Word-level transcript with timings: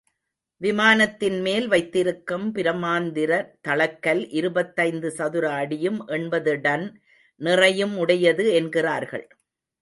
விமானத்தின் 0.61 1.41
மேல் 1.41 1.67
வைத்திருக்கும் 1.67 2.55
பிரமாந்திர 2.55 3.31
தளக் 3.67 3.99
கல் 3.99 4.29
இருபத்தைந்து 4.29 5.11
சதுர 5.11 5.51
அடியும், 5.51 6.07
எண்பது 6.07 6.61
டன் 6.61 6.87
நிறையும் 7.41 7.97
உடையது 7.97 8.53
என்கிறார்கள். 8.53 9.27